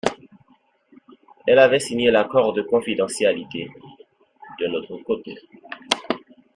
[1.45, 3.69] Elle avait signé l’accord de confidentialité,
[4.59, 5.37] d’un autre côté.